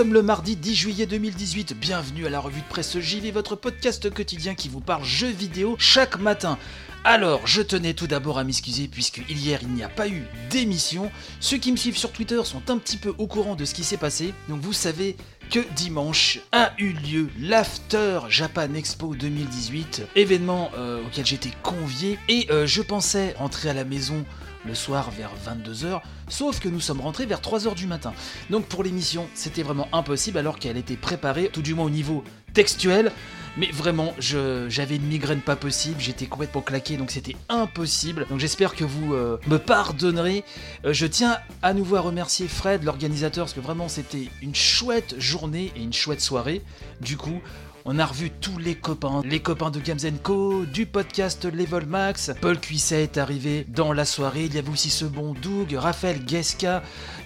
[0.00, 4.08] Sommes le mardi 10 juillet 2018, bienvenue à la revue de presse JV, votre podcast
[4.08, 6.56] quotidien qui vous parle jeux vidéo chaque matin.
[7.04, 11.10] Alors, je tenais tout d'abord à m'excuser puisque hier il n'y a pas eu d'émission.
[11.38, 13.84] Ceux qui me suivent sur Twitter sont un petit peu au courant de ce qui
[13.84, 15.16] s'est passé, donc vous savez
[15.50, 22.46] que dimanche a eu lieu l'After Japan Expo 2018, événement euh, auquel j'étais convié et
[22.50, 24.24] euh, je pensais rentrer à la maison
[24.66, 28.12] le soir vers 22h, sauf que nous sommes rentrés vers 3h du matin.
[28.50, 32.24] Donc pour l'émission, c'était vraiment impossible alors qu'elle était préparée, tout du moins au niveau
[32.52, 33.12] textuel.
[33.56, 38.26] Mais vraiment, j'avais une migraine pas possible, j'étais complètement claqué, donc c'était impossible.
[38.30, 40.44] Donc j'espère que vous euh, me pardonnerez.
[40.84, 45.16] Euh, je tiens à nouveau à remercier Fred, l'organisateur, parce que vraiment c'était une chouette
[45.18, 46.62] journée et une chouette soirée.
[47.00, 47.40] Du coup,
[47.84, 52.30] on a revu tous les copains, les copains de Games Co, du podcast Level Max.
[52.40, 54.44] Paul Cuisset est arrivé dans la soirée.
[54.44, 56.82] Il y avait aussi ce bon Doug, Raphaël Guesca.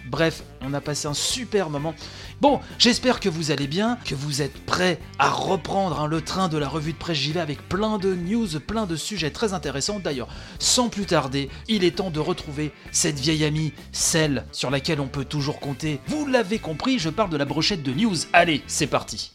[0.07, 1.95] Bref, on a passé un super moment.
[2.41, 6.49] Bon, j'espère que vous allez bien, que vous êtes prêts à reprendre hein, le train
[6.49, 10.01] de la revue de presse JV avec plein de news, plein de sujets très intéressants.
[10.01, 15.01] D'ailleurs, sans plus tarder, il est temps de retrouver cette vieille amie, celle sur laquelle
[15.01, 16.01] on peut toujours compter.
[16.07, 18.17] Vous l'avez compris, je parle de la brochette de news.
[18.33, 19.33] Allez, c'est parti.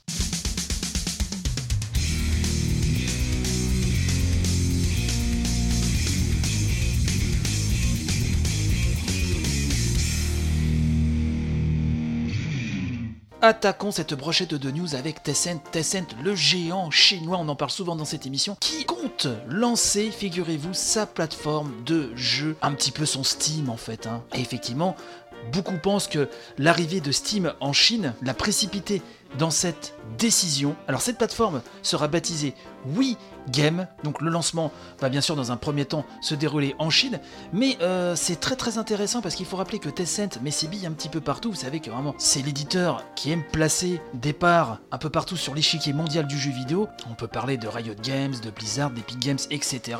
[13.42, 17.96] Attaquons cette brochette de news avec Tencent, Tencent, le géant chinois, on en parle souvent
[17.96, 23.24] dans cette émission, qui compte lancer, figurez-vous, sa plateforme de jeu, un petit peu son
[23.24, 24.08] Steam en fait.
[24.08, 24.24] hein.
[24.36, 24.94] Et effectivement,
[25.54, 29.02] beaucoup pensent que l'arrivée de Steam en Chine l'a précipité
[29.38, 30.76] dans cette décision.
[30.88, 32.56] Alors cette plateforme sera baptisée
[32.96, 33.18] Wii
[33.50, 37.20] Game, donc le lancement va bien sûr dans un premier temps se dérouler en Chine,
[37.52, 40.86] mais euh, c'est très très intéressant parce qu'il faut rappeler que Tencent met ses billes
[40.86, 44.80] un petit peu partout, vous savez que vraiment c'est l'éditeur qui aime placer des parts
[44.92, 48.36] un peu partout sur l'échiquier mondial du jeu vidéo, on peut parler de Riot Games,
[48.44, 49.98] de Blizzard, d'Epic Games, etc.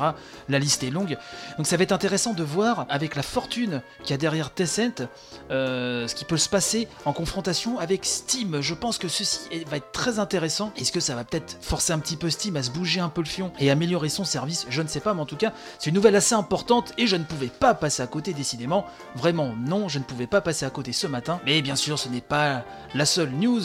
[0.48, 1.18] La liste est longue,
[1.56, 5.08] donc ça va être intéressant de voir avec la fortune qu'il y a derrière Tencent,
[5.50, 8.60] euh, ce qui peut se passer en confrontation avec Steam.
[8.60, 10.72] Je pense que ceci va être très intéressant.
[10.76, 13.20] Est-ce que ça va peut-être forcer un petit peu Steam à se bouger un peu
[13.20, 14.66] le fion et améliorer son service?
[14.68, 17.16] Je ne sais pas, mais en tout cas, c'est une nouvelle assez importante et je
[17.16, 18.86] ne pouvais pas passer à côté décidément.
[19.14, 21.40] Vraiment, non, je ne pouvais pas passer à côté ce matin.
[21.44, 22.64] Mais bien sûr, ce n'est pas
[22.94, 23.62] la seule news,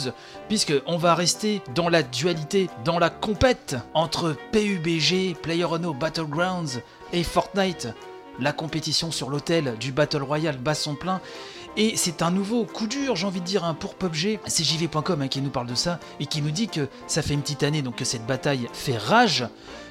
[0.48, 6.82] puisque on va rester dans la dualité, dans la compète entre PUBG, PlayerUnknown's Battlegrounds
[7.14, 7.88] et Fortnite.
[8.40, 11.22] La compétition sur l'hôtel du Battle Royale bat son plein.
[11.78, 14.40] Et c'est un nouveau coup dur, j'ai envie de dire, hein, pour PUBG.
[14.48, 17.34] C'est JV.com hein, qui nous parle de ça et qui nous dit que ça fait
[17.34, 19.46] une petite année donc que cette bataille fait rage,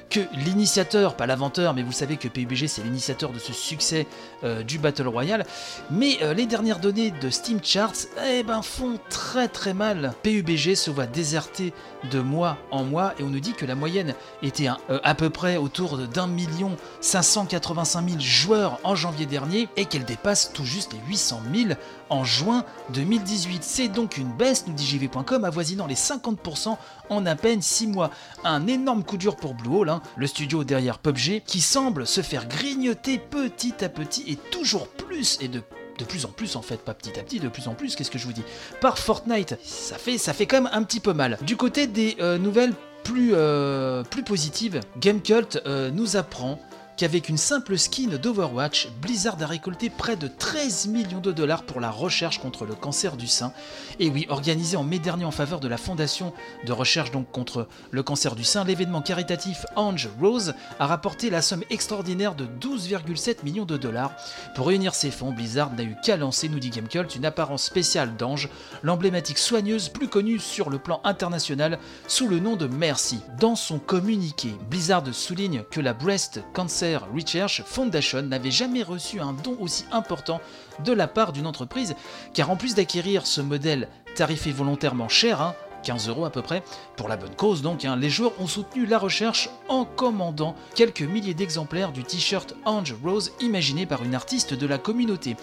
[0.09, 4.07] que l'initiateur, pas l'inventeur, mais vous savez que PUBG c'est l'initiateur de ce succès
[4.43, 5.45] euh, du Battle Royale.
[5.91, 10.13] Mais euh, les dernières données de Steam Charts, eh ben, font très très mal.
[10.23, 11.73] PUBG se voit déserté
[12.11, 14.13] de mois en mois et on nous dit que la moyenne
[14.43, 19.67] était hein, euh, à peu près autour d'un million 585 000 joueurs en janvier dernier
[19.75, 21.69] et qu'elle dépasse tout juste les 800 000
[22.09, 23.63] en juin 2018.
[23.63, 26.77] C'est donc une baisse, nous dit JV.com, avoisinant les 50%
[27.09, 28.11] en à peine 6 mois.
[28.43, 32.47] Un énorme coup dur pour Bluehole, hein, le studio derrière PUBG, qui semble se faire
[32.47, 35.61] grignoter petit à petit et toujours plus et de
[36.03, 38.19] plus en plus en fait, pas petit à petit, de plus en plus, qu'est-ce que
[38.19, 38.43] je vous dis
[38.81, 41.37] Par Fortnite, ça fait, ça fait quand même un petit peu mal.
[41.41, 46.59] Du côté des euh, nouvelles plus, euh, positives, Gamecult euh, nous apprend
[46.97, 51.81] qu'avec une simple skin d'Overwatch, Blizzard a récolté près de 13 millions de dollars pour
[51.81, 53.51] la recherche contre le cancer du sein.
[53.99, 56.33] Et oui, organisé en mai dernier en faveur de la fondation
[56.65, 61.41] de recherche donc contre le cancer du sein, l'événement caritatif Ange Rose a rapporté la
[61.41, 64.11] somme extraordinaire de 12,7 millions de dollars.
[64.55, 68.15] Pour réunir ces fonds, Blizzard n'a eu qu'à lancer, nous dit Gamecult, une apparence spéciale
[68.15, 68.49] d'Ange,
[68.83, 73.19] l'emblématique soigneuse plus connue sur le plan international sous le nom de Mercy.
[73.39, 79.33] Dans son communiqué, Blizzard souligne que la Breast Cancer Research Foundation n'avait jamais reçu un
[79.33, 80.39] don aussi important
[80.83, 81.95] de la part d'une entreprise,
[82.33, 86.63] car en plus d'acquérir ce modèle tarifé volontairement cher, hein, 15 euros à peu près,
[86.97, 91.01] pour la bonne cause donc, hein, les joueurs ont soutenu la recherche en commandant quelques
[91.01, 95.35] milliers d'exemplaires du t-shirt Ange Rose imaginé par une artiste de la communauté.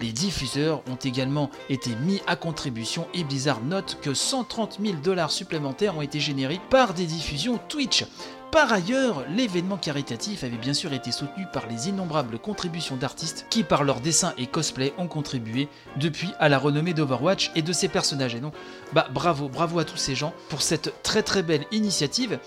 [0.00, 5.30] Les diffuseurs ont également été mis à contribution et Blizzard note que 130 000 dollars
[5.30, 8.04] supplémentaires ont été générés par des diffusions Twitch.
[8.52, 13.62] Par ailleurs, l'événement caritatif avait bien sûr été soutenu par les innombrables contributions d'artistes qui,
[13.62, 17.86] par leurs dessins et cosplay, ont contribué depuis à la renommée d'Overwatch et de ses
[17.86, 18.34] personnages.
[18.34, 18.54] Et donc,
[18.92, 22.40] bah bravo, bravo à tous ces gens pour cette très très belle initiative.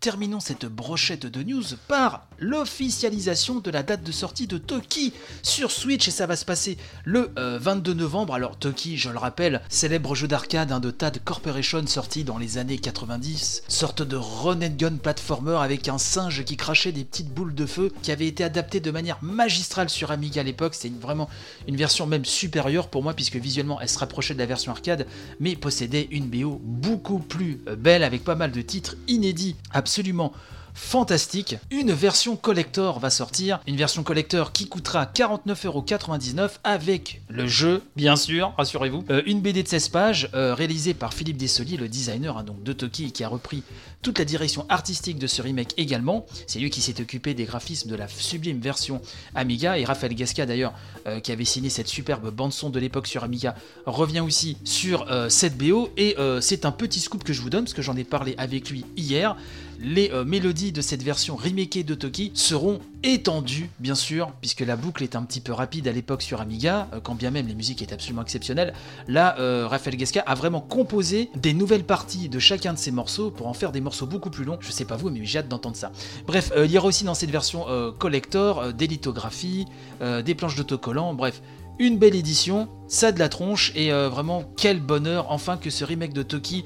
[0.00, 5.12] Terminons cette brochette de news par l'officialisation de la date de sortie de Toki
[5.42, 8.34] sur Switch et ça va se passer le euh, 22 novembre.
[8.34, 12.58] Alors Toki, je le rappelle, célèbre jeu d'arcade hein, de Tad Corporation sorti dans les
[12.58, 17.32] années 90, sorte de run and gun platformer avec un singe qui crachait des petites
[17.32, 20.74] boules de feu qui avait été adapté de manière magistrale sur Amiga à l'époque.
[20.74, 21.28] C'est vraiment
[21.66, 25.06] une version même supérieure pour moi puisque visuellement elle se rapprochait de la version arcade
[25.40, 30.32] mais possédait une BO beaucoup plus euh, belle avec pas mal de titres inédits absolument
[30.74, 31.56] fantastique.
[31.70, 38.16] Une version collector va sortir, une version collector qui coûtera 49,99€ avec le jeu, bien
[38.16, 39.04] sûr, rassurez-vous.
[39.10, 42.64] Euh, une BD de 16 pages euh, réalisée par Philippe Dessoli, le designer hein, donc
[42.64, 43.62] de Toki, qui a repris
[44.02, 46.26] toute la direction artistique de ce remake également.
[46.46, 49.00] C'est lui qui s'est occupé des graphismes de la sublime version
[49.34, 50.74] Amiga et Raphaël Gasca d'ailleurs,
[51.06, 53.54] euh, qui avait signé cette superbe bande son de l'époque sur Amiga,
[53.84, 57.50] revient aussi sur euh, cette BO et euh, c'est un petit scoop que je vous
[57.50, 59.36] donne parce que j'en ai parlé avec lui hier.
[59.78, 65.02] Les mélodies de cette version remakée de Toki seront étendues, bien sûr, puisque la boucle
[65.04, 67.80] est un petit peu rapide à l'époque sur Amiga, euh, quand bien même les musiques
[67.80, 68.74] étaient absolument exceptionnelles.
[69.06, 73.30] Là, euh, Raphaël Gasca a vraiment composé des nouvelles parties de chacun de ces morceaux
[73.30, 74.58] pour en faire des morceaux beaucoup plus longs.
[74.60, 75.92] Je sais pas vous, mais j'ai hâte d'entendre ça.
[76.26, 77.66] Bref, euh, il y aura aussi dans cette version
[77.98, 79.66] collector des lithographies,
[80.00, 81.42] des planches d'autocollants, bref.
[81.78, 86.12] Une belle édition, ça de la tronche et vraiment quel bonheur enfin que ce remake
[86.12, 86.64] de Toki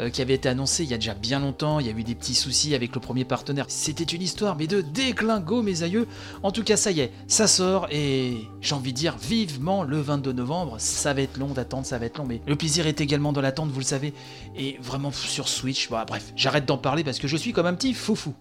[0.00, 2.02] euh, qui avait été annoncé il y a déjà bien longtemps, il y a eu
[2.02, 3.66] des petits soucis avec le premier partenaire.
[3.68, 6.06] C'était une histoire mais de déclingo mes aïeux.
[6.42, 10.00] En tout cas ça y est, ça sort et j'ai envie de dire vivement le
[10.00, 10.76] 22 novembre.
[10.78, 13.40] Ça va être long d'attendre, ça va être long mais le plaisir est également dans
[13.40, 14.14] l'attente, vous le savez.
[14.56, 17.74] Et vraiment sur Switch, bah, bref, j'arrête d'en parler parce que je suis comme un
[17.74, 18.34] petit foufou.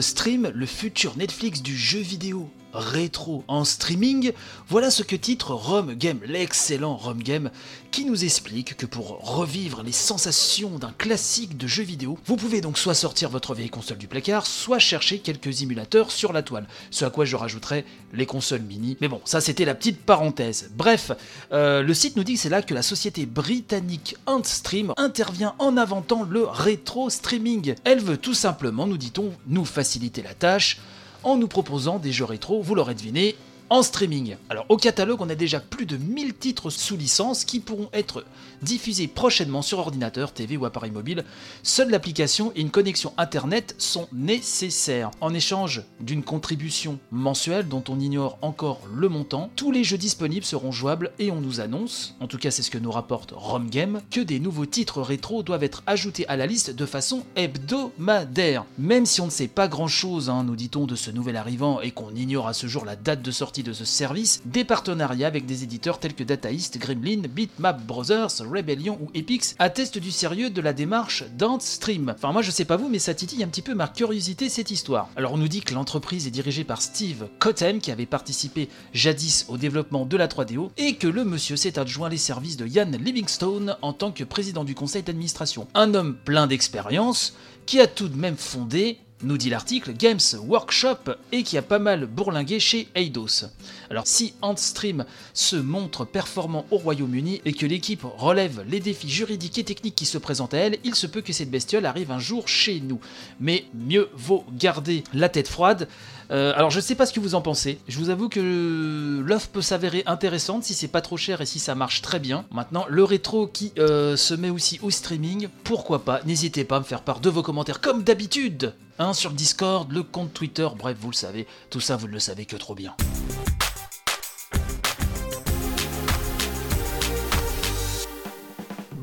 [0.00, 2.50] Stream, le futur Netflix du jeu vidéo?
[2.78, 4.32] Rétro en streaming,
[4.68, 7.50] voilà ce que titre Rom Game, l'excellent Rom Game,
[7.90, 12.60] qui nous explique que pour revivre les sensations d'un classique de jeu vidéo, vous pouvez
[12.60, 16.66] donc soit sortir votre vieille console du placard, soit chercher quelques émulateurs sur la toile.
[16.90, 18.96] Ce à quoi je rajouterais les consoles mini.
[19.00, 20.70] Mais bon, ça c'était la petite parenthèse.
[20.74, 21.12] Bref,
[21.52, 25.76] euh, le site nous dit que c'est là que la société britannique Antstream intervient en
[25.76, 27.74] inventant le rétro streaming.
[27.84, 30.78] Elle veut tout simplement, nous dit-on, nous faciliter la tâche
[31.22, 33.36] en nous proposant des jeux rétro, vous l'aurez deviné,
[33.70, 34.36] en streaming.
[34.48, 38.24] Alors au catalogue, on a déjà plus de 1000 titres sous licence qui pourront être
[38.62, 41.24] diffusés prochainement sur ordinateur, TV ou appareil mobile.
[41.62, 45.10] Seule l'application et une connexion internet sont nécessaires.
[45.20, 50.44] En échange d'une contribution mensuelle dont on ignore encore le montant, tous les jeux disponibles
[50.44, 54.00] seront jouables et on nous annonce, en tout cas c'est ce que nous rapporte RomGame,
[54.10, 58.64] que des nouveaux titres rétro doivent être ajoutés à la liste de façon hebdomadaire.
[58.78, 61.90] Même si on ne sait pas grand chose, nous dit-on, de ce nouvel arrivant et
[61.90, 65.46] qu'on ignore à ce jour la date de sortie de ce service, des partenariats avec
[65.46, 70.50] des éditeurs tels que Data East, Gremlin, Bitmap Brothers, Rebellion ou Epix attestent du sérieux
[70.50, 72.14] de la démarche d'Antstream.
[72.16, 74.70] Enfin moi je sais pas vous mais ça titille un petit peu ma curiosité cette
[74.70, 75.08] histoire.
[75.16, 79.46] Alors on nous dit que l'entreprise est dirigée par Steve Cotten qui avait participé jadis
[79.48, 82.90] au développement de la 3DO et que le monsieur s'est adjoint les services de Ian
[82.90, 85.68] Livingstone en tant que président du conseil d'administration.
[85.74, 87.34] Un homme plein d'expérience
[87.66, 91.78] qui a tout de même fondé nous dit l'article, Games Workshop et qui a pas
[91.78, 93.46] mal bourlingué chez Eidos.
[93.90, 99.58] Alors si Antstream se montre performant au Royaume-Uni et que l'équipe relève les défis juridiques
[99.58, 102.18] et techniques qui se présentent à elle, il se peut que cette bestiole arrive un
[102.18, 103.00] jour chez nous.
[103.40, 105.88] Mais mieux vaut garder la tête froide.
[106.30, 107.78] Euh, alors je sais pas ce que vous en pensez.
[107.88, 111.58] Je vous avoue que l'offre peut s'avérer intéressante si c'est pas trop cher et si
[111.58, 112.44] ça marche très bien.
[112.50, 116.20] Maintenant, le rétro qui euh, se met aussi au streaming, pourquoi pas?
[116.26, 118.74] N'hésitez pas à me faire part de vos commentaires comme d'habitude.
[118.98, 122.18] Hein, sur Discord, le compte Twitter, bref, vous le savez, tout ça vous ne le
[122.18, 122.94] savez que trop bien.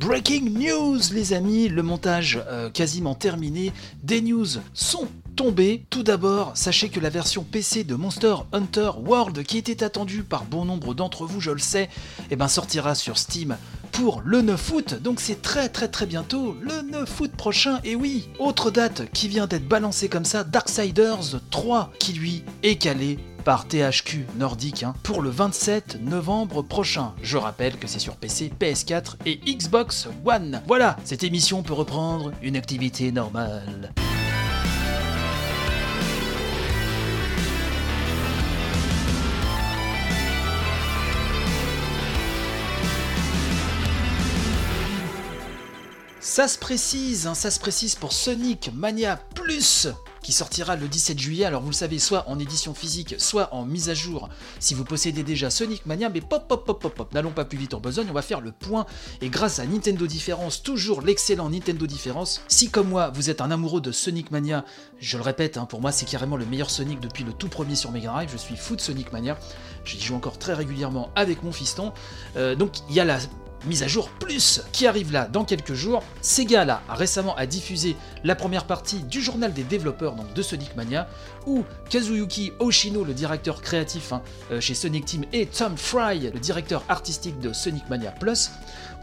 [0.05, 6.89] Breaking news les amis, le montage euh, quasiment terminé, des news sont Tout d'abord, sachez
[6.89, 11.25] que la version PC de Monster Hunter World, qui était attendue par bon nombre d'entre
[11.25, 11.89] vous, je le sais,
[12.31, 13.57] eh ben, sortira sur Steam
[13.91, 17.95] pour le 9 août, donc c'est très très très bientôt, le 9 août prochain, et
[17.95, 23.19] oui, autre date qui vient d'être balancée comme ça, Darksiders 3, qui lui est calé
[23.43, 27.13] par THQ Nordique hein, pour le 27 novembre prochain.
[27.21, 30.61] Je rappelle que c'est sur PC, PS4 et Xbox One.
[30.65, 33.93] Voilà, cette émission peut reprendre une activité normale.
[46.35, 49.87] Ça se précise, hein, ça se précise pour Sonic Mania Plus
[50.21, 51.45] qui sortira le 17 juillet.
[51.45, 54.27] Alors vous le savez, soit en édition physique, soit en mise à jour
[54.59, 56.09] si vous possédez déjà Sonic Mania.
[56.09, 58.41] Mais pop, pop, pop, pop, pop, n'allons pas plus vite en besogne, on va faire
[58.41, 58.85] le point.
[59.21, 63.49] Et grâce à Nintendo Difference, toujours l'excellent Nintendo Difference, si comme moi vous êtes un
[63.49, 64.65] amoureux de Sonic Mania,
[64.99, 67.75] je le répète, hein, pour moi c'est carrément le meilleur Sonic depuis le tout premier
[67.75, 69.39] sur Mega Drive, je suis fou de Sonic Mania.
[69.85, 71.93] J'y joue encore très régulièrement avec mon fiston.
[72.35, 73.19] Euh, donc il y a la
[73.65, 76.03] mise à jour plus qui arrive là dans quelques jours.
[76.22, 80.75] Sega là récemment a diffusé la première partie du journal des développeurs donc de Sonic
[80.75, 81.07] Mania
[81.45, 84.21] où Kazuyuki Oshino, le directeur créatif hein,
[84.51, 88.51] euh, chez Sonic Team, et Tom Fry, le directeur artistique de Sonic Mania Plus,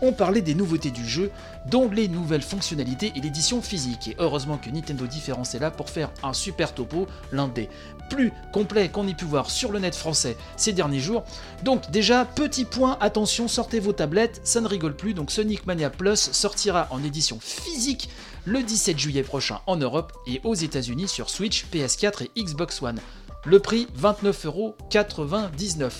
[0.02, 1.30] ont parlé des nouveautés du jeu,
[1.66, 4.08] dont les nouvelles fonctionnalités et l'édition physique.
[4.08, 7.68] Et heureusement que Nintendo Difference est là pour faire un super topo, l'un des
[8.10, 11.24] plus complets qu'on ait pu voir sur le net français ces derniers jours.
[11.62, 15.14] Donc déjà, petit point, attention, sortez vos tablettes, ça ne rigole plus.
[15.14, 18.08] Donc Sonic Mania Plus sortira en édition physique
[18.44, 23.00] le 17 juillet prochain en Europe et aux États-Unis sur Switch, PS4 et Xbox One.
[23.44, 25.90] Le prix 29,99€.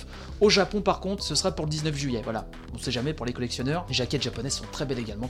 [0.40, 2.46] Au Japon par contre ce sera pour le 19 juillet, voilà.
[2.72, 5.28] On sait jamais pour les collectionneurs, les jaquettes japonaises sont très belles également.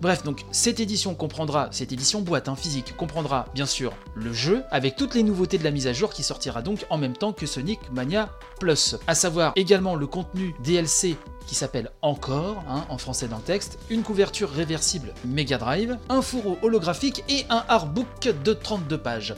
[0.00, 4.62] Bref, donc cette édition comprendra, cette édition boîte hein, physique comprendra bien sûr le jeu
[4.70, 7.34] avec toutes les nouveautés de la mise à jour qui sortira donc en même temps
[7.34, 8.96] que Sonic Mania Plus.
[9.06, 13.78] À savoir également le contenu DLC qui s'appelle Encore, hein, en français dans le texte,
[13.90, 19.34] une couverture réversible Mega Drive, un fourreau holographique et un artbook de 32 pages.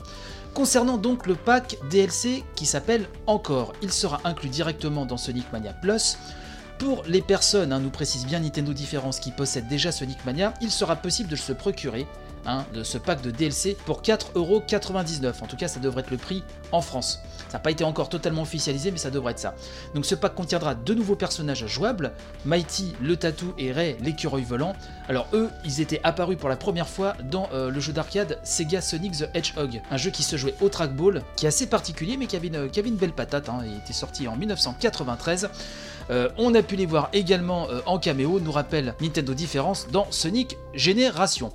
[0.53, 5.73] Concernant donc le pack DLC qui s'appelle Encore, il sera inclus directement dans Sonic Mania
[5.73, 6.17] Plus.
[6.77, 10.69] Pour les personnes, hein, nous précise bien Nintendo Difference, qui possèdent déjà Sonic Mania, il
[10.69, 12.05] sera possible de se procurer
[12.45, 15.43] hein, de ce pack de DLC pour 4,99€.
[15.43, 17.19] En tout cas, ça devrait être le prix en France.
[17.47, 19.53] Ça n'a pas été encore totalement officialisé, mais ça devrait être ça.
[19.93, 22.11] Donc ce pack contiendra deux nouveaux personnages jouables,
[22.45, 24.73] Mighty, le tatou et Ray, l'écureuil volant.
[25.07, 28.81] Alors eux, ils étaient apparus pour la première fois dans euh, le jeu d'arcade Sega
[28.81, 32.25] Sonic the Hedgehog, un jeu qui se jouait au trackball, qui est assez particulier, mais
[32.25, 33.49] qui avait une, une belle patate.
[33.49, 33.59] Hein.
[33.65, 35.49] Il était sorti en 1993.
[36.09, 40.07] Euh, on a pu les voir également euh, en caméo, nous rappelle Nintendo Difference dans
[40.11, 41.51] Sonic Génération.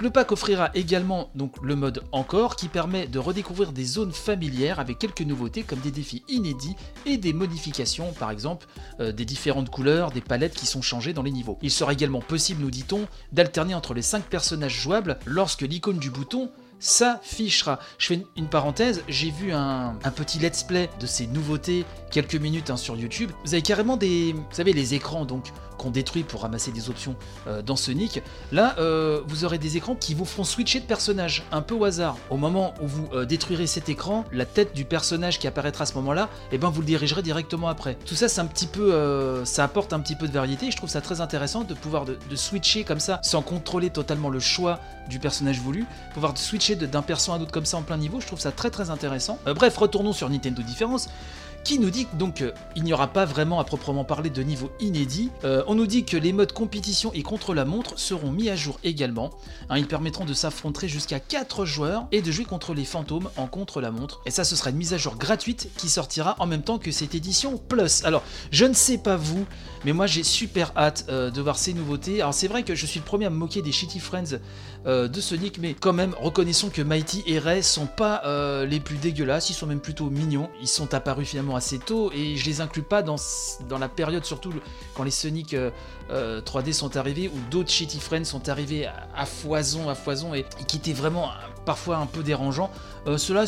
[0.00, 4.80] Le pack offrira également donc, le mode encore qui permet de redécouvrir des zones familières
[4.80, 6.76] avec quelques nouveautés comme des défis inédits
[7.06, 8.66] et des modifications, par exemple
[9.00, 11.58] euh, des différentes couleurs, des palettes qui sont changées dans les niveaux.
[11.62, 16.10] Il sera également possible, nous dit-on, d'alterner entre les 5 personnages jouables lorsque l'icône du
[16.10, 16.50] bouton
[16.84, 17.78] s'affichera.
[17.98, 22.70] Je fais une parenthèse, j'ai vu un, petit let's play de ces nouveautés, quelques minutes
[22.70, 23.30] hein, sur YouTube.
[23.44, 25.46] Vous avez carrément des, vous savez, les écrans donc
[25.78, 27.16] qu'on détruit pour ramasser des options
[27.46, 28.22] euh, dans Sonic.
[28.52, 31.84] Là, euh, vous aurez des écrans qui vous feront switcher de personnage, un peu au
[31.84, 32.16] hasard.
[32.30, 35.86] Au moment où vous euh, détruirez cet écran, la tête du personnage qui apparaîtra à
[35.86, 37.96] ce moment-là, et eh ben vous le dirigerez directement après.
[38.06, 40.70] Tout ça, c'est un petit peu, ça apporte un petit peu de variété.
[40.70, 44.40] je trouve ça très intéressant de pouvoir de, switcher comme ça, sans contrôler totalement le
[44.40, 47.96] choix du personnage voulu, pouvoir switcher d'un perso à un autre comme ça en plein
[47.96, 48.20] niveau.
[48.20, 49.38] Je trouve ça très très intéressant.
[49.46, 51.08] bref, retournons sur Nintendo Difference
[51.64, 54.70] qui nous dit donc qu'il euh, n'y aura pas vraiment à proprement parler de niveau
[54.80, 55.30] inédit.
[55.44, 59.30] Euh, on nous dit que les modes compétition et contre-la-montre seront mis à jour également.
[59.70, 63.46] Hein, ils permettront de s'affronter jusqu'à 4 joueurs et de jouer contre les fantômes en
[63.46, 64.20] contre-la-montre.
[64.26, 66.92] Et ça, ce sera une mise à jour gratuite qui sortira en même temps que
[66.92, 68.04] cette édition Plus.
[68.04, 69.46] Alors, je ne sais pas vous,
[69.86, 72.20] mais moi j'ai super hâte euh, de voir ces nouveautés.
[72.20, 74.38] Alors c'est vrai que je suis le premier à me moquer des Shitty Friends
[74.86, 78.20] de Sonic, mais quand même, reconnaissons que Mighty et Ray sont pas
[78.66, 80.50] les plus dégueulasses, ils sont même plutôt mignons.
[80.60, 83.16] Ils sont apparus finalement assez tôt et je les inclus pas dans,
[83.78, 84.52] la période surtout
[84.94, 85.56] quand les Sonic 3D
[86.10, 90.44] euh, euh, sont arrivés ou d'autres Shitty Friends sont arrivés à, foison, à foison et,
[90.66, 91.30] qui étaient vraiment
[91.64, 92.70] parfois un peu dérangeants.
[93.06, 93.46] Euh, ceux-là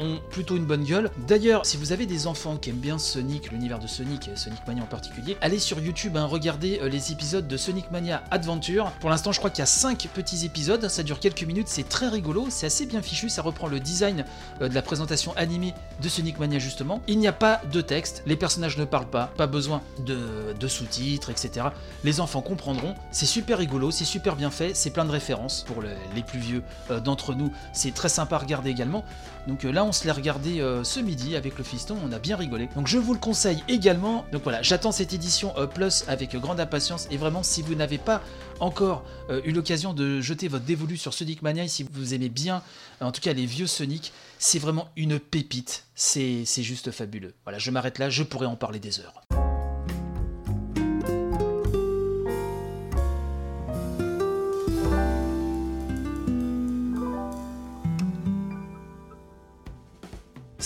[0.00, 1.10] ont plutôt une bonne gueule.
[1.26, 4.82] D'ailleurs, si vous avez des enfants qui aiment bien Sonic, l'univers de Sonic, Sonic Mania
[4.82, 8.90] en particulier, allez sur YouTube, hein, regardez les épisodes de Sonic Mania Adventure.
[9.00, 11.88] Pour l'instant, je crois qu'il y a 5 petits épisodes, ça dure quelques minutes, c'est
[11.88, 14.24] très rigolo, c'est assez bien fichu, ça reprend le design
[14.60, 17.02] de la présentation animée de Sonic Mania justement.
[17.06, 21.30] Il n'y a pas de texte, les personnages ne parlent pas, pas besoin de, sous-titres,
[21.30, 21.66] etc.
[22.04, 25.82] Les enfants comprendront, c'est super rigolo, c'est super bien fait, c'est plein de références pour
[25.82, 29.04] les plus vieux euh, d'entre nous, c'est très sympa à regarder également.
[29.46, 32.36] Donc euh, là, on se regardé euh, ce midi avec le fiston, on a bien
[32.36, 32.68] rigolé.
[32.74, 34.24] Donc je vous le conseille également.
[34.32, 38.22] Donc voilà, j'attends cette édition Plus avec grande impatience et vraiment, si vous n'avez pas
[38.60, 39.04] encore
[39.44, 42.62] eu l'occasion de jeter votre dévolu sur Sonic Mania, si vous aimez bien,
[43.00, 45.84] en tout cas les vieux Sonic, c'est vraiment une pépite.
[45.94, 47.34] C'est juste fabuleux.
[47.44, 49.22] Voilà, je m'arrête là, je pourrais en parler des heures.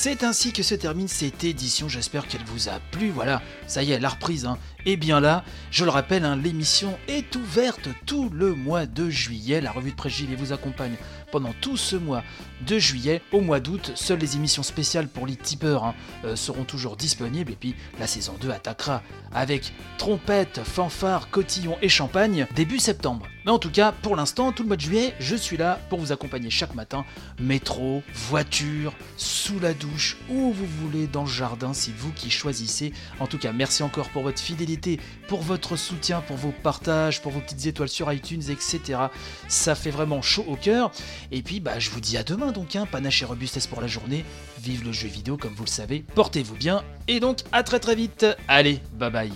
[0.00, 3.90] C'est ainsi que se termine cette édition, j'espère qu'elle vous a plu, voilà, ça y
[3.90, 4.56] est, la reprise, hein.
[4.86, 9.60] Et bien là, je le rappelle, hein, l'émission est ouverte tout le mois de juillet,
[9.60, 10.94] la revue de presse vous accompagne
[11.32, 12.22] pendant tout ce mois
[12.64, 13.22] de juillet.
[13.32, 17.50] Au mois d'août, seules les émissions spéciales pour les tipeurs hein, euh, seront toujours disponibles
[17.50, 19.02] et puis la saison 2 attaquera
[19.34, 23.26] avec trompette, fanfare, cotillon et champagne début septembre.
[23.48, 25.98] Mais en tout cas, pour l'instant, tout le mois de juillet, je suis là pour
[25.98, 27.06] vous accompagner chaque matin,
[27.40, 32.92] métro, voiture, sous la douche, où vous voulez dans le jardin, c'est vous qui choisissez.
[33.20, 37.32] En tout cas, merci encore pour votre fidélité, pour votre soutien, pour vos partages, pour
[37.32, 39.00] vos petites étoiles sur iTunes, etc.
[39.48, 40.90] Ça fait vraiment chaud au cœur.
[41.32, 43.86] Et puis, bah, je vous dis à demain donc, hein, panache et robustesse pour la
[43.86, 44.26] journée.
[44.60, 46.04] Vive le jeu vidéo comme vous le savez.
[46.14, 46.84] Portez-vous bien.
[47.06, 48.26] Et donc, à très très vite.
[48.46, 49.32] Allez, bye bye.